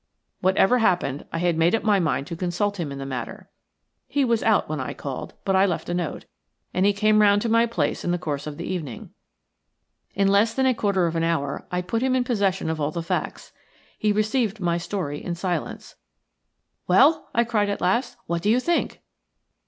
Whatever 0.39 0.79
happened, 0.79 1.27
I 1.31 1.37
had 1.37 1.59
made 1.59 1.75
up 1.75 1.83
my 1.83 1.99
mind 1.99 2.25
to 2.25 2.35
consult 2.35 2.79
him 2.79 2.91
in 2.91 2.97
the 2.97 3.05
matter. 3.05 3.51
He 4.07 4.25
was 4.25 4.41
out 4.41 4.67
when 4.67 4.79
I 4.79 4.95
called, 4.95 5.35
but 5.45 5.55
I 5.55 5.67
left 5.67 5.89
a 5.89 5.93
note, 5.93 6.25
and 6.73 6.87
he 6.87 6.91
came 6.91 7.21
round 7.21 7.43
to 7.43 7.49
my 7.49 7.67
place 7.67 8.03
in 8.03 8.09
the 8.09 8.17
course 8.17 8.47
of 8.47 8.57
the 8.57 8.65
evening. 8.65 9.11
In 10.15 10.27
less 10.27 10.55
than 10.55 10.65
a 10.65 10.73
quarter 10.73 11.05
of 11.05 11.15
an 11.15 11.23
hour 11.23 11.67
I 11.71 11.83
put 11.83 12.01
him 12.01 12.15
in 12.15 12.23
possession 12.23 12.67
of 12.67 12.81
all 12.81 12.89
the 12.89 13.03
facts. 13.03 13.51
He 13.99 14.11
received 14.11 14.59
my 14.59 14.79
story 14.79 15.23
in 15.23 15.35
silence. 15.35 15.95
"Well!" 16.87 17.29
I 17.35 17.43
cried 17.43 17.69
at 17.69 17.79
last. 17.79 18.17
"What 18.25 18.41
do 18.41 18.49
you 18.49 18.59
think?" 18.59 19.01